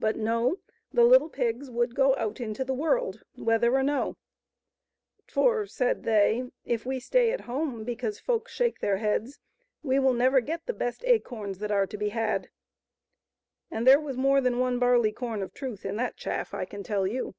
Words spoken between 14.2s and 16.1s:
than one barleycorn of truth in